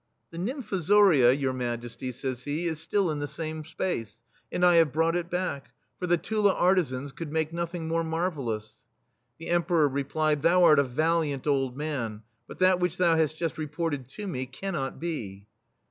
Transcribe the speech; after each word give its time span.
"The 0.31 0.39
nymfozoria, 0.39 1.31
Your 1.31 1.53
Majesty," 1.53 2.11
says 2.11 2.41
he," 2.45 2.65
is 2.67 2.79
still 2.79 3.11
in 3.11 3.19
the 3.19 3.27
same 3.27 3.63
space, 3.63 4.19
and 4.51 4.65
I 4.65 4.77
have 4.77 4.91
brought 4.91 5.15
it 5.15 5.29
back, 5.29 5.69
for 5.99 6.07
the 6.07 6.17
Tula 6.17 6.53
artisans 6.55 7.11
could 7.11 7.31
make 7.31 7.53
nothing 7.53 7.87
more 7.87 8.03
mar 8.03 8.31
vellous." 8.31 8.77
The 9.37 9.49
Emperor 9.49 9.87
replied:" 9.87 10.41
Thou 10.41 10.63
art 10.63 10.79
a 10.79 10.83
valiant 10.83 11.45
old 11.45 11.77
man, 11.77 12.23
but 12.47 12.57
that 12.57 12.79
which 12.79 12.97
thou 12.97 13.15
hast 13.15 13.37
just 13.37 13.59
reported 13.59 14.09
to 14.09 14.25
me 14.25 14.47
cannot 14.47 14.99
be." 14.99 15.45